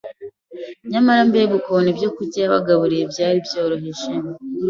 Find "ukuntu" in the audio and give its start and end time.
1.59-1.87